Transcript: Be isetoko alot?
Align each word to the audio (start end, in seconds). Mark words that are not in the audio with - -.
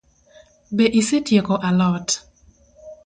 Be 0.79 0.85
isetoko 1.01 1.55
alot? 1.71 2.07